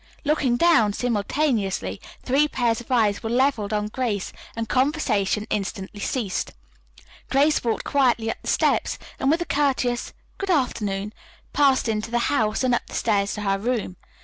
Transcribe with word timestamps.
Looking 0.25 0.57
down, 0.57 0.93
simultaneously, 0.93 2.01
three 2.23 2.47
pairs 2.47 2.81
of 2.81 2.89
eyes 2.91 3.21
were 3.21 3.29
leveled 3.29 3.71
on 3.71 3.89
Grace 3.89 4.33
and 4.55 4.67
conversation 4.67 5.45
instantly 5.51 5.99
ceased. 5.99 6.53
Grace 7.29 7.63
walked 7.63 7.83
quietly 7.83 8.31
up 8.31 8.37
the 8.41 8.47
steps 8.47 8.97
and, 9.19 9.29
with 9.29 9.41
a 9.41 9.45
courteous 9.45 10.11
"good 10.39 10.49
afternoon," 10.49 11.13
passed 11.53 11.87
into 11.87 12.09
the 12.09 12.33
house 12.33 12.63
and 12.63 12.73
up 12.73 12.87
the 12.87 12.95
stairs 12.95 13.35
to 13.35 13.41
her 13.41 13.59
room. 13.59 13.95